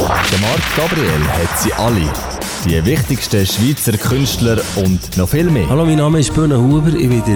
[0.00, 2.12] Der Marc Gabriel hat sie alle.
[2.66, 5.66] Die wichtigsten Schweizer Künstler und noch viel mehr.
[5.70, 6.88] Hallo, mein Name ist Böhne Huber.
[6.88, 7.34] Ich bin, der,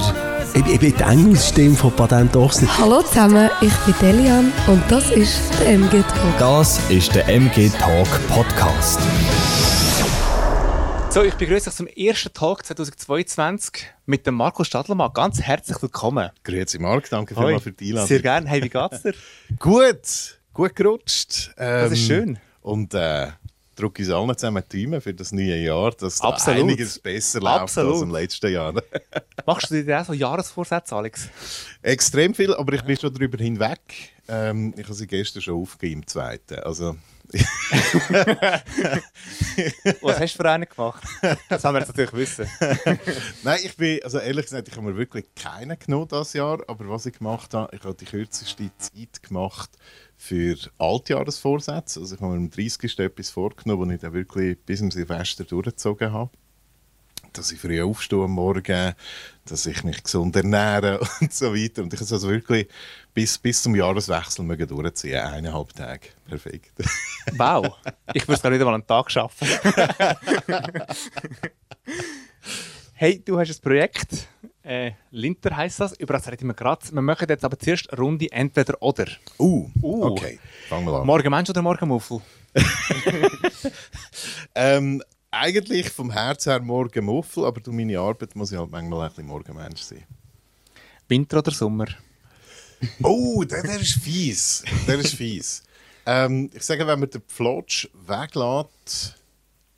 [0.55, 2.69] ich, ich bin die Engelsstimme von Patent Ochsner.
[2.79, 6.39] Hallo zusammen, ich bin Delian und das ist der MG Talk.
[6.39, 9.01] Das ist der MG Talk Podcast.
[11.09, 15.11] So, ich begrüße euch zum ersten Talk 2022 mit dem Marco Stadlermann.
[15.15, 16.29] Ganz herzlich willkommen.
[16.45, 18.09] Grüezi Marc, danke vielmals für die Einladung.
[18.09, 18.47] Sehr gerne.
[18.49, 19.15] Hey, wie geht's dir?
[19.59, 21.53] Gut, gut gerutscht.
[21.57, 22.39] Das ist Ähm, schön.
[22.63, 23.29] Und äh,
[23.81, 27.95] drücke uns allen zusammen Daumen für das neue Jahr, dass da einiges besser läuft Absolut.
[27.95, 28.75] als im letzten Jahr.
[29.47, 31.29] Machst du dir auch so Jahresvorsätze, Alex?
[31.83, 34.13] Extrem viel, aber ich bin schon darüber hinweg.
[34.29, 36.61] Ähm, ich habe sie gestern schon aufgegeben im zweiten.
[36.61, 36.97] Also,
[40.01, 41.05] Was hast du für einen gemacht?
[41.49, 42.51] Das haben wir jetzt natürlich wissen.
[43.45, 46.89] nein, ich bin, also ehrlich gesagt, ich habe mir wirklich keinen genommen dieses Jahr, aber
[46.89, 49.71] was ich gemacht habe, ich habe die kürzeste Zeit gemacht
[50.21, 51.99] für Altjahresvorsätze.
[51.99, 52.99] Also ich habe mir am 30.
[52.99, 56.31] etwas vorgenommen, das ich dann wirklich bis zum Silvester durchgezogen habe.
[57.33, 58.93] Dass ich früh aufstehe am Morgen,
[59.47, 61.83] dass ich mich gesund ernähre und so weiter.
[61.83, 62.69] Und ich habe es also wirklich
[63.15, 65.21] bis, bis zum Jahreswechsel mögen durchziehen.
[65.21, 66.09] Eineinhalb Tage.
[66.29, 66.73] Perfekt.
[67.37, 67.77] Wow.
[68.15, 69.47] Ich würde es gar nicht einmal einen Tag schaffen.
[72.95, 74.27] hey, du hast ein Projekt.
[74.63, 75.93] Äh, Linter heisst das.
[75.99, 76.85] Über das reden wir gerade.
[76.93, 79.07] Wir machen jetzt aber zuerst eine Runde entweder oder.
[79.39, 80.05] Uh, Uh.
[80.05, 80.39] okay.
[80.69, 81.07] Fangen wir an.
[81.07, 82.21] Morgen Mensch oder morgen Muffel?
[84.55, 89.03] Ähm, eigentlich vom Herz her morgen Muffel, aber durch meine Arbeit muss ich halt manchmal
[89.03, 90.05] ein bisschen Morgenmensch sein.
[91.09, 91.87] Winter oder Sommer?
[93.03, 94.65] Oh, der, der ist fies.
[94.87, 95.63] Der ist fies.
[96.07, 99.15] ähm, ich sage, wenn man den Pflotsch weglässt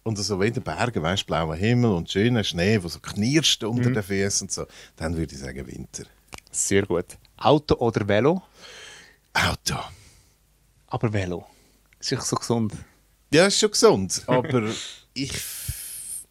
[0.05, 3.63] und so wie in den Bergen, weißt, blauer Himmel und schöner Schnee, der so knirscht
[3.65, 6.05] unter den Füßen und so, dann würde ich sagen Winter.
[6.51, 7.19] Sehr gut.
[7.37, 8.43] Auto oder Velo?
[9.33, 9.79] Auto.
[10.89, 11.47] Aber Velo.
[11.99, 12.75] Ist echt so gesund.
[13.33, 14.71] Ja, ist schon gesund, aber
[15.15, 15.33] ich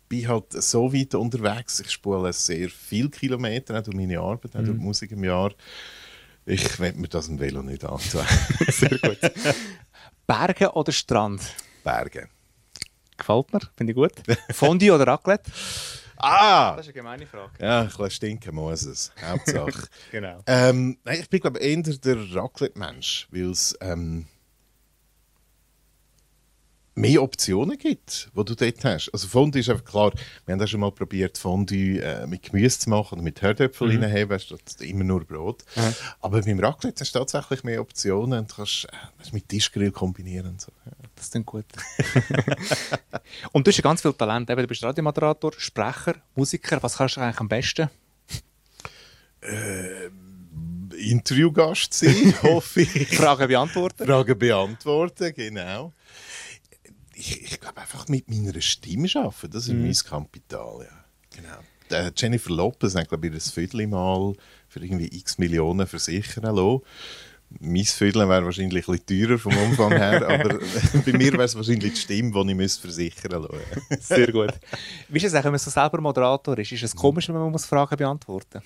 [0.07, 1.79] bin halt so weit unterwegs.
[1.79, 5.51] Ich spule sehr viele Kilometer, auch durch meine Arbeit, auch durch die Musik im Jahr.
[6.45, 8.25] Ich werde mir das im Velo nicht antun.
[8.67, 9.19] Sehr gut.
[10.27, 11.41] Berge oder Strand?
[11.83, 12.27] Berge.
[13.21, 14.13] Gefällt mir, finde ich gut.
[14.51, 15.51] Fondue oder Raclette?
[16.17, 16.75] Ah!
[16.75, 17.51] Das ist eine gemeine Frage.
[17.59, 19.11] Ja, ein bisschen stinken muss es.
[19.23, 19.87] Hauptsache.
[20.11, 20.39] Genau.
[20.47, 24.25] ähm, nein, ich bin, glaube ich, eher der Raclette-Mensch, weil es ähm,
[27.01, 29.09] mehr Optionen gibt, die du dort hast.
[29.11, 30.11] Also Fondue ist einfach klar,
[30.45, 33.93] wir haben auch schon mal probiert, Fondue äh, mit Gemüse zu machen oder mit Herdöpfel
[33.93, 34.03] mhm.
[34.03, 35.63] reinheben, statt immer nur Brot.
[36.19, 40.47] Aber beim Raclette hast du tatsächlich mehr Optionen und kannst äh, das mit Tischgrill kombinieren.
[40.47, 40.71] Und so.
[40.85, 40.91] Ja.
[41.15, 41.65] Das ist dann gut.
[43.51, 44.49] Und du hast ja ganz viel Talent.
[44.49, 46.81] Eben, du bist Radiomoderator, Sprecher, Musiker.
[46.81, 47.89] Was kannst du eigentlich am besten?
[50.97, 53.15] Interviewgast sein, hoffe ich.
[53.15, 54.05] Fragen beantworten.
[54.05, 55.93] Fragen beantworten, genau.
[57.21, 61.05] Ich, ich glaube einfach mit meiner Stimme arbeiten, das ist mein Kapital, ja.
[61.35, 61.59] Genau.
[61.91, 64.33] Äh, Jennifer Lopez hat, glaube ich, ein Viertel mal
[64.67, 66.81] für irgendwie x Millionen versichern lassen.
[67.59, 70.57] Mein Viertel wäre wahrscheinlich ein bisschen teurer vom Umfang her, aber
[71.05, 74.53] bei mir wäre es wahrscheinlich die Stimme, die ich müsste versichern lassen Sehr gut.
[75.07, 76.71] Wie ist es wenn man so selber Moderator ist?
[76.71, 78.61] Ist es komisch, wenn man muss Fragen beantworten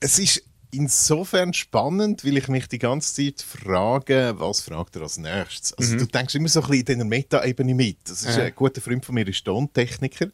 [0.00, 5.16] Es ist insofern spannend, weil ich mich die ganze Zeit frage, was fragt er als
[5.18, 5.72] nächstes?
[5.74, 7.98] Also du denkst immer so ein bisschen in dieser Meta-Ebene mit.
[8.04, 8.44] Das ist Ja.
[8.44, 10.26] ein guter Freund von mir, ist Tontechniker.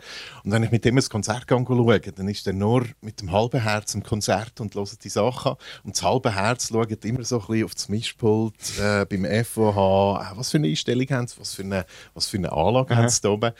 [0.44, 3.60] Und wenn ich mit ihm ein Konzert schaue, dann ist er nur mit dem halben
[3.62, 5.54] Herz im Konzert und hört die Sachen.
[5.84, 10.20] Und das halbe Herz schaut immer so ein bisschen auf das Mischpult äh, beim FOH.
[10.32, 11.38] Äh, Was für eine Einstellung haben sie?
[11.41, 13.53] Was für eine, was für eine Anlage haben sie da oben?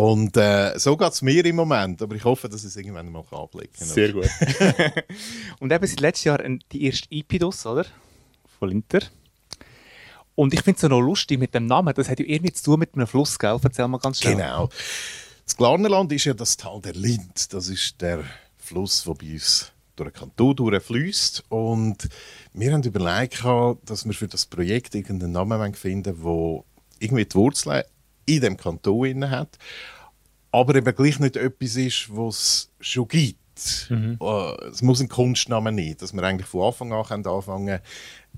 [0.00, 3.12] Und äh, so geht es mir im Moment, aber ich hoffe, dass ich es irgendwann
[3.12, 3.86] mal anblicken kann.
[3.86, 4.30] Sehr gut.
[5.60, 6.38] Und eben seit letztes Jahr
[6.72, 7.84] die erste IP-Dus, oder?
[8.58, 9.00] Von Linter.
[10.36, 11.92] Und ich finde es so noch lustig mit dem Namen.
[11.94, 13.58] Das hat ja irgendwie zu tun mit einem Fluss, gell?
[13.62, 14.36] Erzähl mal ganz schnell.
[14.36, 14.70] Genau.
[15.44, 17.52] Das Glarnerland ist ja das Tal der Lind.
[17.52, 18.24] Das ist der
[18.56, 21.44] Fluss, der bei uns durch den Kanton durchfließt.
[21.50, 22.08] Und
[22.54, 23.44] wir haben überlegt,
[23.84, 27.82] dass wir für das Projekt irgendeinen Namen finden wollen, der irgendwie die Wurzeln
[28.36, 29.58] in dem Kanton inne hat,
[30.52, 33.38] aber eben gleich nicht etwas ist, was es schon gibt.
[34.20, 37.80] Äh, Es muss ein Kunstname nicht, dass wir eigentlich von Anfang an anfangen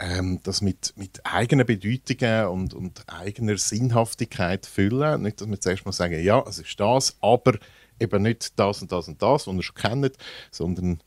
[0.00, 5.22] ähm, das mit, mit eigenen Bedeutungen und, und eigener Sinnhaftigkeit füllen.
[5.22, 7.58] Nicht, dass wir zuerst mal sagen, ja, es ist das, aber
[8.00, 10.16] eben nicht das und das und das, was ihr schon kennt,
[10.50, 11.02] sondern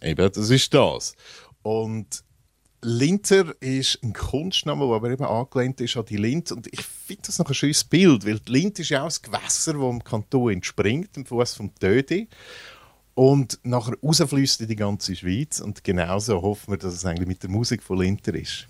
[0.00, 1.14] eben, das ist das.
[1.62, 2.24] Und
[2.88, 6.52] Linter ist ein Kunstname, der aber eben angelehnt ist an die Lind.
[6.52, 9.22] Und ich finde das noch ein schönes Bild, weil die Lind ist ja auch ein
[9.22, 12.28] Gewässer, das im Kanton entspringt, am Fuß vom Tödi.
[13.14, 15.58] Und nachher rausfließt in die ganze Schweiz.
[15.58, 18.68] Und genauso hoffen wir, dass es eigentlich mit der Musik von Linter ist.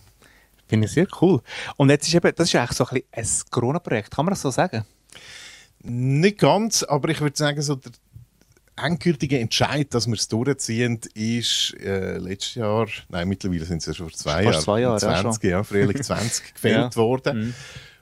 [0.67, 1.43] Finde ich sehr cool.
[1.77, 4.41] Und jetzt ist eben, das ist eigentlich so ein, bisschen ein Corona-Projekt, kann man das
[4.41, 4.87] so sagen?
[5.83, 7.93] Nicht ganz, aber ich würde sagen, so der
[8.77, 13.95] endgültige Entscheid, dass wir es durchziehen, ist äh, letztes Jahr, nein, mittlerweile sind es ja
[13.95, 16.97] schon vor zwei Jahren, zwei Jahre, ja, 20, ja, Frühling 20 gefällt Ja.
[16.97, 17.39] worden.
[17.39, 17.55] Mhm.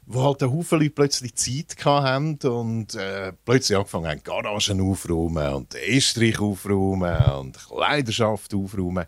[0.07, 5.55] Wo halt ein Haufen Leute plötzlich Zeit hatten und äh, plötzlich angefangen haben, Garagen aufräumen
[5.55, 9.07] und Estrich aufräumen und Kleiderschaft aufräumen.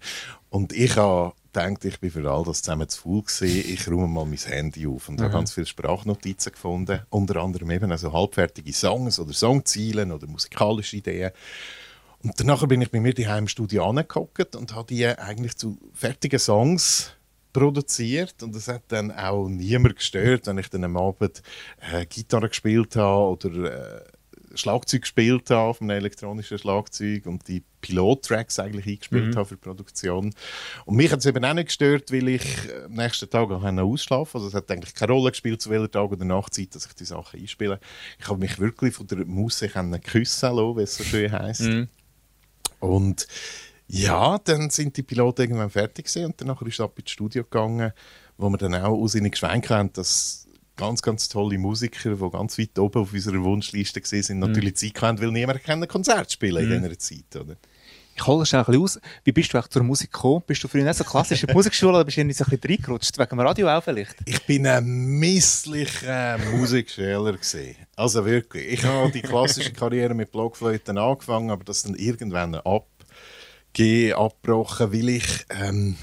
[0.49, 3.73] Und ich habe gedacht, ich bin für all das zusammen zu faul gewesen.
[3.73, 7.01] Ich räume mal mein Handy auf und habe ganz viele Sprachnotizen gefunden.
[7.11, 11.33] Unter anderem eben also halbfertige Songs oder Songziele oder musikalische Ideen.
[12.23, 15.79] Und danach bin ich bei mir daheim im Studio angehockt und habe die eigentlich zu
[15.93, 17.13] fertigen Songs
[17.53, 21.43] produziert und es hat dann auch niemand gestört, wenn ich dann am Abend
[21.91, 23.51] äh, Gitarre gespielt habe oder
[23.97, 24.05] äh,
[24.57, 29.61] Schlagzeug gespielt habe auf einem elektronischen Schlagzeug und die Pilot-Tracks eigentlich eingespielt habe für die
[29.61, 30.35] Produktion.
[30.85, 33.63] Und mich hat es eben auch nicht gestört, weil ich äh, am nächsten Tag auch
[33.63, 36.95] ausschlafen Also es hat eigentlich keine Rolle gespielt, zu welcher Tag oder Nachtzeit, dass ich
[36.95, 37.81] die Sachen einspiele.
[38.19, 39.75] Ich habe mich wirklich von der Musik
[40.05, 41.63] küssen lassen, wie es so schön heisst.
[41.63, 41.89] Mhm.
[42.81, 43.27] Und
[43.89, 47.45] ja, dann sind die Piloten irgendwann fertig gewesen und danach ist es ab ins Studio
[47.45, 47.93] gegangen,
[48.37, 52.59] wo wir dann auch aus ihnen geschwenkt haben, dass ganz, ganz tolle Musiker, die ganz
[52.59, 56.71] weit oben auf unserer Wunschliste waren, sind natürlich Zeit hatten, weil niemand kann Konzert spielen
[56.71, 57.37] in dieser Zeit.
[57.37, 57.57] Oder?
[58.19, 58.99] Ich hole das schnell ein bisschen aus.
[59.25, 60.43] Wie bist du eigentlich zur Musik gekommen?
[60.47, 62.51] Bist du früher nicht so klassisch in die Musikschule oder bist du irgendwie so ein
[62.51, 63.19] bisschen reingerutscht?
[63.19, 64.17] Wegen dem Radio auch vielleicht?
[64.25, 67.77] Ich bin ein misslicher Musikschüler gewesen.
[67.95, 68.73] Also wirklich.
[68.73, 75.45] Ich habe die klassische Karriere mit Blockflöten angefangen, aber das dann irgendwann abgebrochen, weil ich
[75.51, 75.99] ähm,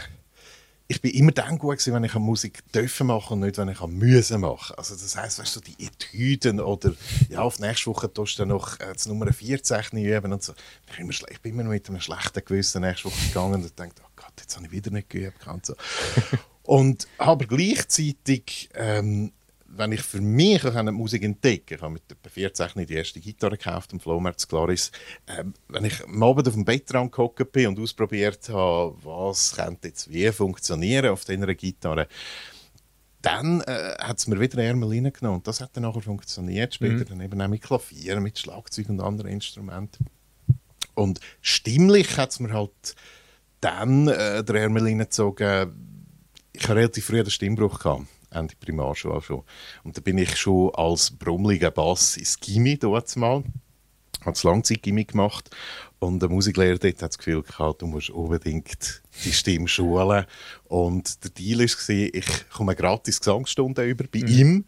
[0.93, 3.67] ich bin immer dann gut gewesen, wenn ich eine Musik dürfen machen und nicht, wenn
[3.67, 4.75] ich eine müssen machen.
[4.77, 6.93] Also das heisst, weißt du, die Etüden oder
[7.29, 10.53] ja, auf nächste Woche tust du dann noch äh, das Nummer 14 üben und so.
[10.87, 14.01] Ich bin, immer ich bin immer mit einem schlechten Gewissen nächste Woche gegangen und dachte,
[14.03, 15.47] oh Gott, jetzt habe ich wieder nicht geübt.
[15.47, 15.73] Und, so.
[16.63, 19.31] und aber gleichzeitig, ähm,
[19.75, 23.19] wenn ich für mich auch eine Musik entdecke, ich habe mit etwa 14 die erste
[23.19, 24.91] Gitarre gekauft am Flohmarkt Claris,
[25.27, 29.89] ähm, wenn ich am Abend auf dem Bettrand gehockt bin und ausprobiert habe, was könnte
[29.89, 32.07] jetzt wie funktionieren auf dieser Gitarre,
[33.21, 35.37] dann äh, hat es mir wieder Ärmel reingenommen.
[35.37, 36.73] Und das hat dann nachher funktioniert.
[36.73, 40.07] Später dann eben auch mit Klavier, mit Schlagzeug und anderen Instrumenten.
[40.93, 42.95] Und stimmlich hat es mir halt
[43.61, 46.21] dann äh, der Ärmel reingezogen.
[46.51, 47.79] Ich hatte relativ früh den Stimmbruch.
[47.79, 48.05] Gehabt.
[48.33, 49.43] Ende Primarschule schon.
[49.83, 53.43] Und da bin ich schon als brummeliger Bass ins Gimmi dort mal.
[54.21, 55.49] Habe das Langzeitgimmi gemacht.
[55.99, 60.25] Und der Musiklehrer dort hat das Gefühl gehabt, du musst unbedingt die Stimme schulen.
[60.65, 64.65] Und der Deal war, ich komme gratis Gesangsstunden über bei ihm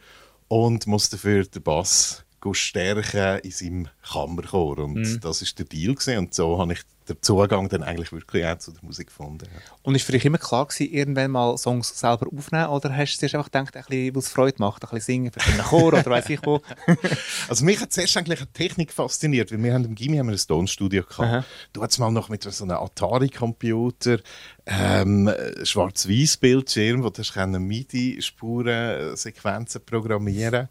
[0.48, 4.80] und muss dafür den Bass stärken in seinem Kammerchor.
[4.80, 5.96] Und das war der Deal.
[5.96, 6.18] Gewesen.
[6.18, 9.46] Und so habe ich den Zugang dann eigentlich wirklich auch zu der Musik gefunden.
[9.46, 9.60] Ja.
[9.84, 12.68] Und ist für dich immer klar gewesen, irgendwann mal Songs selber aufnehmen?
[12.68, 15.32] Oder hast du zuerst einfach gedacht, ein bisschen, weil es Freude macht, ein bisschen singen,
[15.32, 16.62] für einen Chor oder weiss ich wo?
[17.48, 20.36] Also mich hat zuerst eigentlich eine Technik fasziniert, weil wir haben im Gimmi haben wir
[20.36, 21.24] ein Tonstudio Aha.
[21.24, 21.48] gehabt.
[21.74, 24.20] Du hattest mal noch mit so einem Atari-Computer,
[24.66, 25.32] ähm,
[25.64, 27.24] schwarz-weiß Bildschirm, wo du
[27.60, 30.70] MIDI-Spuren, Sequenzen programmieren.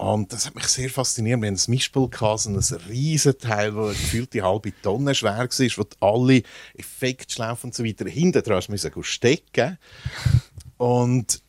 [0.00, 1.42] Und das hat mich sehr fasziniert.
[1.42, 2.56] Wir haben ein Mischpult gehabt, so ein
[2.88, 6.42] riesen Teil, das gefühlt die halbe Tonne schwer war, wo alle
[6.72, 8.62] Effektschläufe und so weiter hinten dran
[9.02, 9.76] stecken.
[10.78, 11.42] Und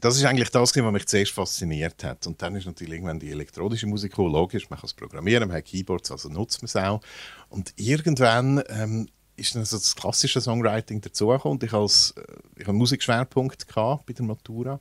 [0.00, 2.24] das ist eigentlich das, was mich zuerst fasziniert hat.
[2.28, 4.32] Und dann ist natürlich irgendwann die elektronische Musik gekommen.
[4.32, 7.00] logisch, man kann es programmieren, man hat Keyboards, also nutzt man es auch.
[7.48, 12.22] Und irgendwann ähm, ist dann so das klassische Songwriting dazugekommen und ich, äh,
[12.60, 14.78] hatte einen Musikschwerpunkt bei der Matura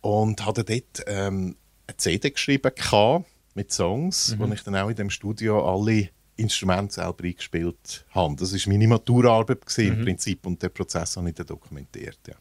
[0.00, 1.54] und hatte dort ähm,
[1.86, 6.94] eine CD geschrieben gehabt mit Songs, wo ich dann auch in dem Studio alle Instrumente
[6.94, 8.36] selber eingespielt habe.
[8.36, 12.18] Das war meine Maturaarbeit gewesen, im Prinzip und den Prozess habe ich dann dokumentiert.
[12.28, 12.34] Ja.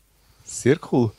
[0.43, 1.11] Sehr cool.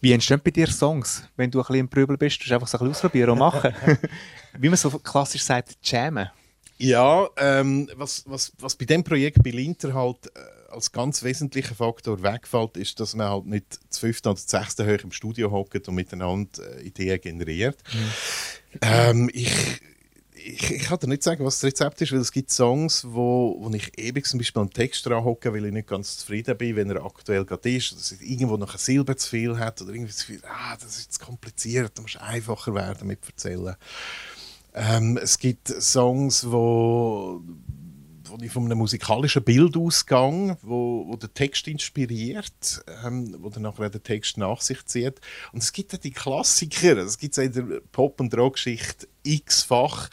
[0.00, 2.46] Wie entstehen bei dir Songs, wenn du ein bisschen im Prübel bist?
[2.46, 3.72] Du einfach so ein bisschen ausprobieren und machen.
[4.58, 6.28] Wie man so klassisch sagt, jammen.
[6.76, 10.40] Ja, ähm, was, was, was bei dem Projekt bei Linter halt äh,
[10.74, 14.86] als ganz wesentlicher Faktor wegfällt, ist, dass man halt nicht zu fünften oder zu sechsten
[14.86, 17.78] hoch im Studio hockt und miteinander äh, Ideen generiert.
[18.82, 19.52] Ähm, ich,
[20.34, 23.56] ich, ich kann dir nicht sagen, was das Rezept ist, weil es gibt Songs, wo,
[23.60, 26.76] wo ich ewig zum Beispiel am Text dran hocke, weil ich nicht ganz zufrieden bin,
[26.76, 29.80] wenn er aktuell gerade ist, oder dass er irgendwo noch ein Silber zu viel hat
[29.80, 33.76] oder irgendwie zu viel, ah, das ist jetzt kompliziert, da musst einfacher werden mit erzählen.
[34.74, 37.40] Ähm, es gibt Songs, wo,
[38.34, 43.62] wo ich von einem musikalischen Bild ausgehe, wo, wo der Text inspiriert, ähm, wo dann
[43.62, 45.20] nachher der Text nach sich zieht.
[45.52, 50.08] Und es gibt auch die Klassiker, es gibt in der Pop- und Rockgeschichte x-fach.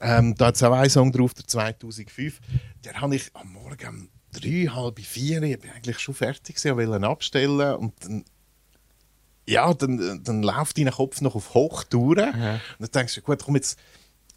[0.00, 2.40] Ähm, da hat es auch einen Song drauf, der 2005.
[2.84, 6.76] Der habe ich am Morgen um drei, halb vier, ich bin eigentlich schon fertig gewesen,
[6.76, 8.24] wollte ihn abstellen und dann
[9.48, 12.30] ja, dann, dann läuft dein Kopf noch auf Hochtouren.
[12.30, 13.78] Und dann denkst du, gut, komm jetzt,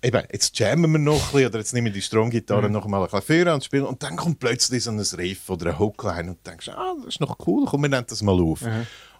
[0.03, 3.03] eben, jetzt jammen wir noch ein bisschen, oder jetzt nehmen wir die Stromgitarre noch mal
[3.03, 3.86] ein vor und spielen.
[3.86, 6.94] Und dann kommt plötzlich so ein Riff oder ein Hook rein und du denkst, ah,
[6.98, 8.62] das ist noch cool, komm, wir nehmen das mal auf.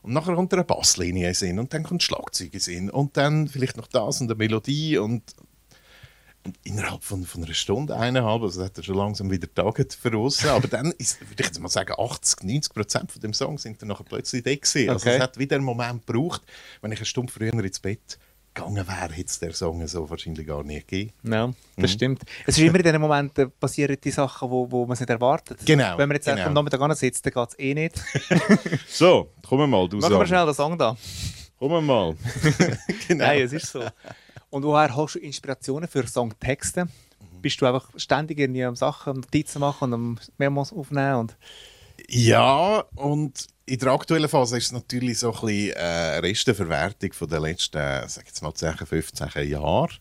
[0.02, 3.88] Und nachher kommt eine Basslinie in und dann kommt Schlagzeug in und dann vielleicht noch
[3.88, 5.24] das und eine Melodie und
[6.46, 10.46] und innerhalb von, von einer Stunde, eineinhalb, also hat er schon langsam wieder Tage voraus.
[10.46, 13.82] Aber dann ist, würde ich jetzt mal sagen, 80, 90 Prozent von dem Song sind
[13.82, 14.90] dann nachher plötzlich da gewesen.
[14.90, 15.18] Also Okay.
[15.18, 16.42] es hat wieder einen Moment gebraucht.
[16.82, 18.18] Wenn ich eine Stunde früher ins Bett
[18.60, 21.14] gegangen wäre, hätte es der Song so wahrscheinlich gar nicht gegeben.
[21.24, 22.24] Ja, das stimmt.
[22.46, 25.60] Es ist immer in diesen Momenten passieren die Sachen, wo, wo man es nicht erwartet.
[25.66, 26.46] Genau, Wenn man jetzt genau.
[26.46, 27.96] am Nachmittag sitzt, dann geht es eh nicht.
[28.88, 30.96] So, komm mal, du Machen wir schnell den Song da.
[31.58, 32.16] Komm mal.
[33.08, 33.26] genau.
[33.26, 33.84] Nein, es ist so.
[34.50, 36.88] Und woher hast du Inspirationen für Songtexte?
[37.42, 41.16] Bist du einfach ständig irgendwie am Sachen, Notizen machen und am Memos aufnehmen?
[41.16, 41.38] Und
[42.08, 47.14] Ja, und in der aktuellen Phase ist es natürlich so ein bisschen äh, eine Resteverwertung
[47.14, 49.94] von den letzten, sag jetzt mal 10, 15 Jahren.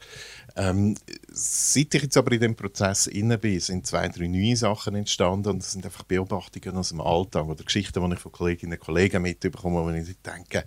[0.56, 0.96] Ähm,
[1.30, 5.50] seit ich jetzt aber in dem Prozess inne bin, sind zwei, drei neue Sachen entstanden
[5.50, 8.80] und das sind einfach Beobachtungen aus dem Alltag oder Geschichten, die ich von Kolleginnen und
[8.80, 10.64] Kollegen mitbekomme, wo ich denke,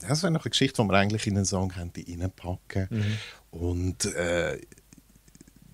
[0.00, 2.88] das wäre noch eine Geschichte, die wir eigentlich in einen Song reinpacken
[3.50, 4.58] Und äh,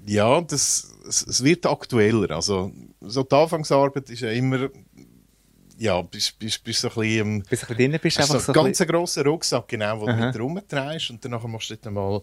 [0.07, 2.31] ja, das, es, es wird aktueller.
[2.33, 4.69] Also, so die Anfangsarbeit ist ja immer,
[5.83, 8.41] ja, bis, bis, bis so ein bisschen, ähm, bis du ein bisschen drin bist, einfach
[8.41, 10.17] so ein ganz bisschen, grossen Rucksack, genau, wo Aha.
[10.17, 12.23] du mit rumtreibst und dann machst du dann mal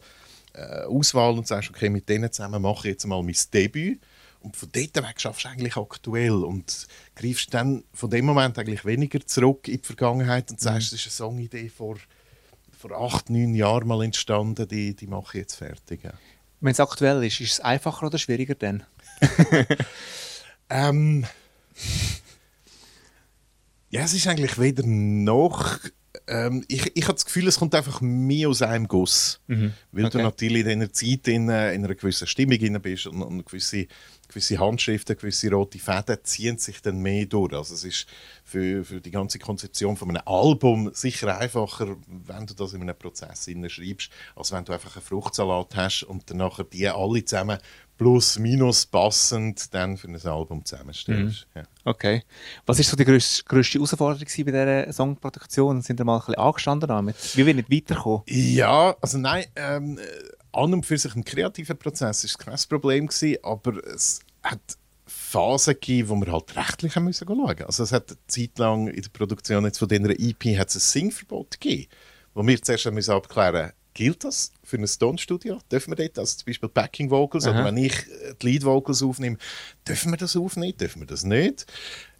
[0.53, 3.99] äh, Auswahl und sagst, okay, mit denen zusammen mache ich jetzt mal mein Debüt.
[4.41, 8.85] Und von dort weg schaffst du eigentlich aktuell und greifst dann von dem Moment eigentlich
[8.85, 11.97] weniger zurück in die Vergangenheit und sagst, das ist eine Songidee vor,
[12.77, 16.05] vor acht, neun Jahren mal entstanden, die, die mache ich jetzt fertig.
[16.05, 16.13] Ja.
[16.61, 18.83] wenn es aktuell ist, ist es einfacher oder schwieriger denn?
[20.71, 21.25] Ähm,
[23.89, 25.77] ja, es ist eigentlich weder noch.
[26.27, 29.39] Ähm, ich, ich habe das Gefühl, es kommt einfach mehr aus einem Guss.
[29.91, 30.23] Weil du Okay.
[30.23, 33.87] natürlich in einer Zeit in, äh, in einer gewissen Stimmung drin bist und, und gewisse,
[34.27, 37.53] gewisse Handschriften, gewisse rote Fäden ziehen sich dann mehr durch.
[37.53, 38.05] Also es ist
[38.43, 42.97] für, für die ganze Konzeption von einem Album sicher einfacher, wenn du das in einem
[42.97, 47.57] Prozess schreibst, als wenn du einfach einen Fruchtsalat hast und dann nachher die alle zusammen
[47.99, 51.47] plus minus passend dann für ein Album zusammenstellst.
[51.53, 51.63] Ja.
[51.83, 52.23] Okay.
[52.65, 55.81] Was ist so die grösste, grösste Herausforderung bei dieser Songproduktion?
[55.81, 57.15] Sind ihr mal ein bisschen angestanden damit?
[57.35, 58.21] Wie wir nicht weiterkommen?
[58.27, 60.01] Ja, also nein, ähm, äh,
[60.53, 64.61] an und für sich im kreativen Prozess ist es kein Problem gewesen, aber es hat
[65.05, 67.63] Phasen gegeben, wo wir halt rechtlich haben müssen schauen.
[67.65, 70.75] Also es hat eine Zeit lang in der Produktion jetzt von dieser EP hat es
[70.75, 71.87] ein Singverbot gegeben,
[72.33, 75.59] wo wir zuerst haben müssen abklären Gilt das für ein Tonstudio?
[75.71, 77.55] Dürfen wir dort, also zum Beispiel Backing Vocals, Aha.
[77.55, 79.37] oder wenn ich äh, die Lead Vocals aufnehme,
[79.87, 81.65] dürfen wir das aufnehmen, dürfen wir das nicht?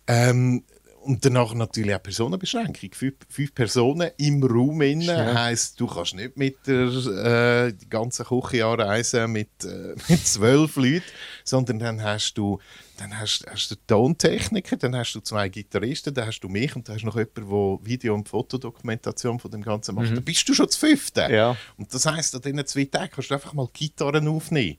[0.07, 0.63] Ähm,
[1.01, 2.91] und danach natürlich auch Personenbeschränkung.
[2.93, 8.25] Fünf, fünf Personen im Raum innen heisst, du kannst nicht mit der äh, die ganze
[8.25, 11.03] Küche anreisen mit, äh, mit zwölf Leuten,
[11.43, 12.59] sondern dann hast du
[12.99, 16.87] dann hast, hast du Tontechniker, dann hast du zwei Gitarristen, dann hast du mich und
[16.87, 20.15] dann hast du noch jemanden, der Video- und Fotodokumentation von dem Ganzen macht.
[20.15, 21.27] Dann bist du schon zu fünfte.
[21.31, 21.55] Ja.
[21.77, 24.77] Und das heisst, an diesen zwei Tagen kannst du einfach mal Gitarren aufnehmen.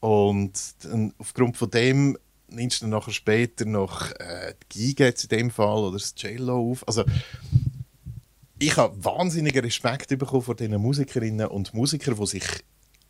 [0.00, 0.52] Und
[0.82, 2.16] dann, aufgrund von dem
[2.48, 6.70] nimmst du dann nachher später noch äh, die Geige in dem Fall oder das Cello
[6.70, 6.86] auf.
[6.88, 7.04] Also
[8.58, 12.44] ich habe wahnsinnigen Respekt bekommen vor diesen Musikerinnen und Musikern, die sich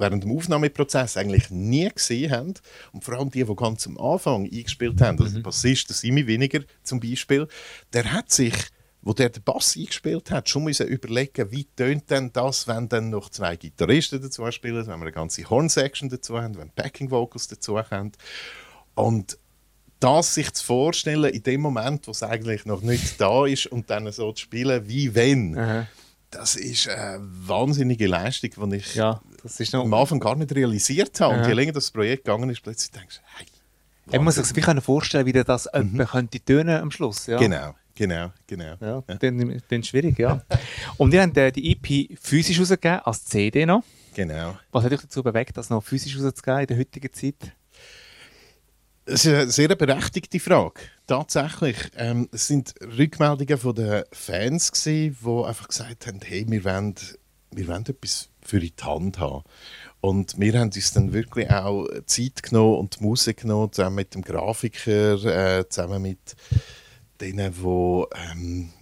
[0.00, 2.54] während dem Aufnahmeprozess eigentlich nie gesehen haben.
[2.92, 5.21] Und vor allem die, die ganz am Anfang eingespielt haben.
[5.21, 7.47] Also der Bassist, der Simi Winiger zum Beispiel,
[7.92, 8.54] der hat sich,
[9.02, 13.11] wo der den Bass eingespielt hat, schon müssen überlegen, wie tönt denn das, wenn dann
[13.11, 17.49] noch zwei Gitarristen dazu spielen, wenn wir eine ganze Horn-Section dazu haben, wenn Backing Vocals
[17.49, 18.12] dazu haben.
[18.95, 19.38] Und
[20.00, 23.90] das sich zu vorstellen in dem Moment, wo es eigentlich noch nicht da ist und
[23.90, 25.87] dann so zu spielen, wie wenn, Aha.
[26.30, 29.84] Das ist eine wahnsinnige Leistung, die ich Ja, das ist noch...
[29.84, 31.34] am Anfang gar nicht realisiert habe.
[31.34, 31.49] Und Ja.
[31.49, 33.46] je länger das Projekt gegangen ist, plötzlich denkst du, hey,
[34.12, 35.99] Ich muss sich wie vorstellen, wie das mhm.
[36.06, 37.26] könnte tönen am Schluss.
[37.26, 37.38] Ja.
[37.38, 38.76] Genau, genau, genau.
[38.80, 40.42] Ja, Dann, dann schwierig, ja.
[40.96, 43.82] Und ihr habt äh, die EP physisch rausgegeben, als CD noch.
[44.14, 44.58] genau.
[44.72, 47.52] Was hat euch dazu bewegt, das noch physisch rauszugeben in der heutigen Zeit?
[49.04, 50.80] Das ist eine sehr berechtigte Frage.
[51.07, 51.76] Tatsächlich.
[51.97, 56.95] Ähm, es sind Rückmeldungen von den Fans, gewesen, die einfach gesagt haben, hey, wir wollen,
[57.50, 59.42] wir wollen etwas für die Hand haben.
[60.00, 64.14] Und wir haben uns dann wirklich auch Zeit genommen und die Musik genommen, zusammen mit
[64.14, 66.37] dem Grafiker, äh, zusammen mit
[67.21, 68.73] denen, die ähm,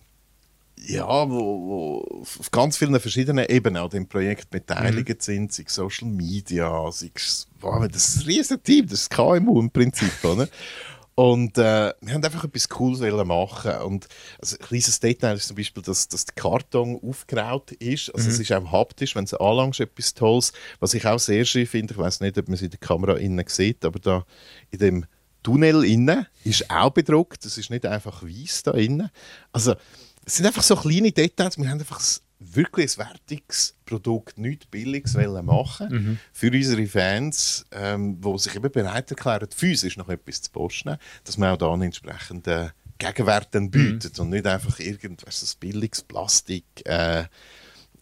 [0.88, 6.08] ja, wo, wo auf ganz vielen verschiedenen Ebenen an dem Projekt beteiligt sind, sei Social
[6.08, 7.10] Media, sei
[7.60, 10.48] wow, das ist ein riesen Team, das ist KMU im Prinzip, oder?
[11.14, 13.72] Und äh, wir haben einfach etwas Cooles machen.
[13.78, 14.06] Und
[14.40, 18.14] also, ein kleines Detail ist zum Beispiel, dass, dass der Karton aufgeraut ist.
[18.14, 20.52] Also es ist auch haptisch, wenn es anlangst, etwas Tolles.
[20.78, 23.16] Was ich auch sehr schön finde, ich weiß nicht, ob man es in der Kamera
[23.16, 24.24] innen sieht, aber da
[24.70, 25.06] in dem
[25.42, 27.44] Tunnel innen ist auch bedruckt.
[27.44, 29.10] Es ist nicht einfach weiß da innen.
[29.50, 29.74] Also
[30.28, 31.56] es sind einfach so kleine Details.
[31.56, 37.64] Wir haben einfach ein, wirklich ein wertiges Produkt, nichts Billiges wollen machen für unsere Fans,
[37.72, 41.72] ähm, die sich eben bereit erklären, physisch noch etwas zu posten, dass man auch da
[41.72, 47.20] einen entsprechenden Gegenwert dann bietet und nicht einfach irgendwas ein billiges Plastik äh,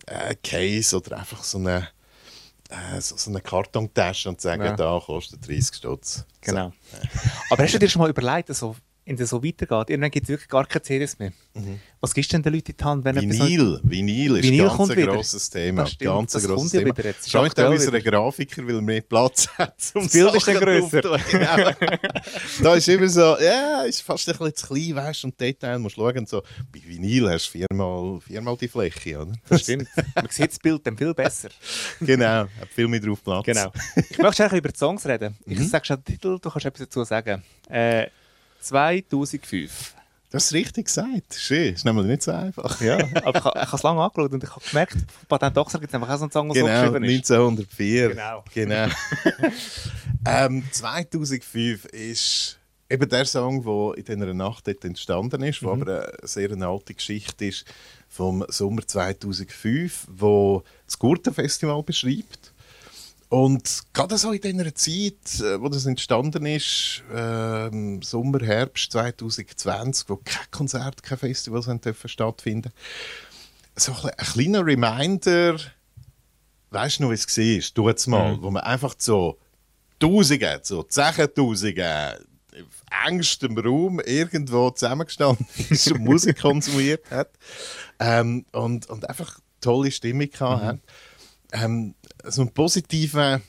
[0.07, 1.89] äh, Case oder einfach so eine
[2.69, 4.75] äh, so, so eine Kartontasche und sagen, Ja.
[4.75, 6.25] da kostet 30 Stutz.
[6.41, 6.73] Genau.
[7.51, 8.75] Aber hast du dir schon mal überlegt, also,
[9.07, 11.33] wenn das so weitergeht, irgendwann gibt es wirklich gar keine CDs mehr.
[12.01, 14.91] Was gibst du denn den Leuten in die Hand, wenn Vinyl, Vinyl ist Vinyl ganz
[14.91, 15.13] ein wieder.
[15.13, 15.83] grosses Thema.
[15.83, 16.87] Das stimmt, ganz das grosses Thema.
[16.87, 17.21] wieder jetzt.
[17.21, 18.11] Ist Schaut auch aktuell unser wieder.
[18.11, 19.75] Grafiker, weil er mehr Platz hat.
[19.95, 21.21] Um Das Bild ist dann Sachen grösser.
[21.31, 21.71] Genau.
[22.63, 25.79] da ist immer so, ja, ist fast ein bisschen zu klein, weißt du, und Detail
[25.79, 26.27] musst du schauen.
[26.27, 29.33] So, bei Vinyl hast du viermal, viermal die Fläche, oder?
[29.49, 29.89] Das stimmt.
[30.15, 31.49] Man sieht das Bild dann viel besser.
[32.01, 33.47] genau, hat viel mehr drauf Platz.
[33.47, 33.73] Genau.
[34.11, 35.37] Ich möchte eigentlich über die Songs reden.
[35.47, 35.67] Ich Mhm.
[35.69, 37.43] sage schon den Titel, du kannst etwas dazu sagen.
[37.71, 38.09] Äh,
[38.61, 39.95] 2005.
[40.31, 41.35] Das ist richtig gesagt.
[41.39, 42.81] Schön, ist nämlich nicht so einfach.
[42.81, 44.97] Ja, aber ich, ha- ich habe es lange angeschaut und ich habe gemerkt,
[45.29, 47.31] Patent Oxer gibt es einfach auch so einen Song, der Genau, so geschrieben ist.
[47.31, 48.09] 1904.
[48.11, 48.45] Genau.
[48.53, 48.89] genau.
[50.27, 52.59] ähm, 2005 ist
[52.91, 55.67] eben der Song, der in dieser Nacht entstanden ist, Mhm.
[55.67, 57.65] der aber eine sehr eine alte Geschichte ist
[58.09, 62.53] vom Sommer 2005, wo das Gurtenfestival beschreibt.
[63.29, 70.09] Und gerade so in dieser Zeit, äh, wo das entstanden ist, ähm, Sommer, Herbst 2020,
[70.09, 71.63] wo kein Konzert, kein Festival
[72.05, 72.73] stattfinden,
[73.75, 75.57] so ein, ein kleiner Reminder,
[76.71, 77.75] weißt du noch, wie es war?
[77.75, 79.39] Tu es mal, wo man einfach so
[79.99, 82.19] Tausende, so Zehntausende
[83.07, 87.31] engstem Raum irgendwo zusammengestanden ist und Musik konsumiert hat
[87.99, 90.79] ähm, und, und einfach tolle Stimmung gehabt hat.
[91.53, 91.95] Ähm,
[92.29, 93.41] so ein positiver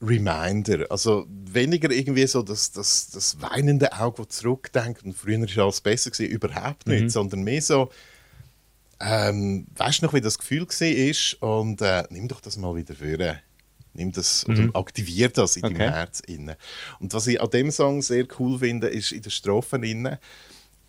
[0.00, 0.86] Reminder.
[0.90, 5.80] Also weniger irgendwie so das, das, das weinende Auge, das zurückdenkt und früher war alles
[5.80, 7.90] besser, gewesen, überhaupt nicht, sondern mehr so,
[9.00, 11.48] ähm, weißt du noch, wie das Gefühl war?
[11.60, 13.36] Und äh, nimm doch das mal wieder vor.
[13.94, 15.78] Nimm das oder aktivier das in Okay.
[15.78, 16.22] deinem Herz.
[17.00, 20.20] Und was ich an dem Song sehr cool finde, ist in den Strophen inne.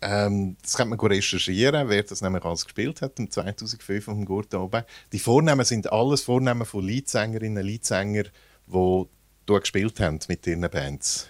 [0.02, 4.54] Ähm, das kann man recherchieren, wer das nämlich alles gespielt hat, im 2005 am Gurt
[4.54, 4.82] oben.
[5.12, 8.24] Die Vornamen sind alles Vornamen von Leadsängerinnen und Leadsänger,
[8.66, 9.04] die
[9.46, 11.28] dort gespielt haben mit ihren Bands.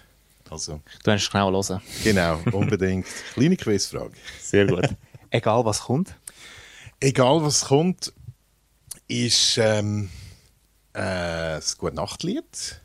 [0.49, 1.81] Also, Du hast genau hören.
[2.03, 3.07] genau, unbedingt.
[3.33, 4.13] Kleine Quizfrage.
[4.41, 4.87] Sehr gut.
[5.29, 6.15] Egal was kommt.
[6.99, 8.13] Egal was kommt,
[9.07, 10.09] ist ähm,
[10.93, 12.81] äh, ein gute Nachtlied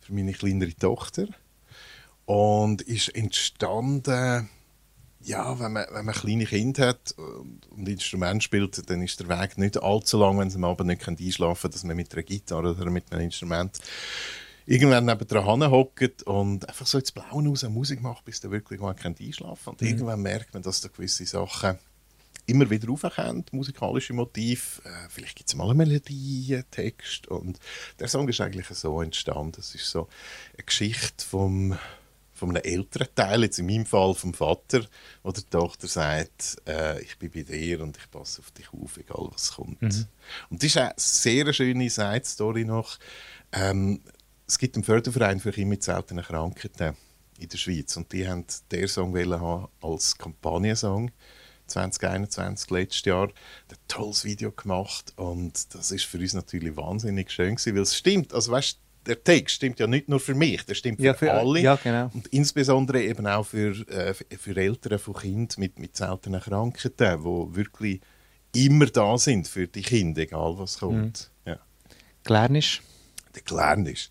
[0.00, 1.26] für meine kleinere Tochter.
[2.26, 4.48] Und ist entstanden,
[5.24, 9.58] ja, wenn man, wenn man kleine Kinder hat und, Instrument spielt, dann ist der Weg
[9.58, 12.74] nicht allzu lang, wenn sie am Abend nicht einschlafen können, dass man mit einer Gitarre
[12.74, 13.78] oder mit einem Instrument
[14.66, 18.80] irgendwann neben dran hockt und einfach so ins Blaue raus Musik macht, bis der wirklich
[18.80, 19.72] mal einschlafen kann.
[19.72, 21.78] Und irgendwann merkt man, dass da gewisse Sachen
[22.46, 24.82] immer wieder aufkommen, musikalische Motiv.
[24.84, 27.26] Äh, vielleicht gibt es mal eine Melodie, einen Text.
[27.28, 27.58] Und
[27.98, 29.56] der Song ist eigentlich so entstanden.
[29.58, 30.08] Es ist so
[30.54, 31.78] eine Geschichte vom,
[32.34, 34.84] von einem älteren Teil, jetzt in meinem Fall vom Vater,
[35.22, 38.96] wo der Tochter sagt, äh, ich bin bei dir und ich passe auf dich auf,
[38.96, 39.80] egal was kommt.
[40.50, 42.98] Und das ist eine sehr schöne Side-Story noch.
[43.52, 44.00] Ähm,
[44.46, 46.96] es gibt einen Förderverein für Kinder mit seltenen Krankheiten
[47.38, 51.10] in der Schweiz und die haben den Song haben als Kampagnensong
[51.66, 57.56] 2021 letztes Jahr ein tolles Video gemacht und das ist für uns natürlich wahnsinnig schön
[57.56, 60.74] gewesen, weil es stimmt, also weißt, der Text stimmt ja nicht nur für mich, der
[60.74, 62.10] stimmt für, Ja, für- alle ja, genau.
[62.14, 67.56] und insbesondere eben auch für, äh, für Eltern von Kindern mit, mit seltenen Krankheiten, die
[67.56, 68.00] wirklich
[68.54, 71.30] immer da sind für die Kinder, egal was kommt.
[71.46, 71.58] Ja
[72.22, 72.80] Glernisch.
[73.34, 73.42] der
[73.86, 74.10] ist.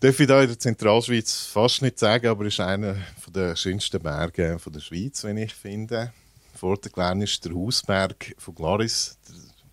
[0.00, 2.96] Darf ich da in der Zentralschweiz fast nicht sagen, aber ist einer
[3.28, 6.12] der schönsten Berge von der Schweiz, wenn ich finde.
[6.54, 9.18] Vor der Glen ist der Hausberg von Glaris.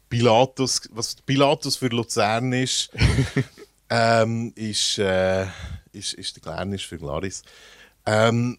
[0.10, 2.90] Pilatus, was Pilatus für Luzern ist,
[3.92, 5.46] ähm, ist, äh,
[5.92, 7.44] ist, ist der Glen für Glaris.
[8.06, 8.58] Ähm,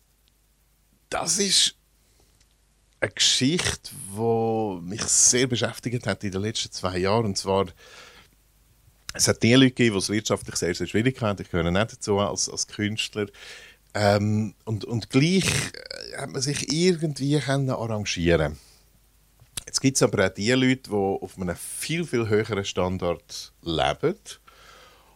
[1.09, 1.75] das ist
[3.01, 7.25] eine Geschichte, die mich sehr beschäftigt hat in den letzten zwei Jahren.
[7.25, 7.67] Und zwar
[9.15, 11.43] es hat die Leute gegeben, die es wirtschaftlich sehr, sehr schwierig hatten.
[11.43, 13.27] Ich gehöre nicht dazu als, als Künstler.
[13.95, 18.59] Ähm, und, und gleich äh, hat man sich irgendwie können arrangieren
[19.67, 24.19] Jetzt gibt es aber auch die Leute, die auf einem viel, viel höheren Standard leben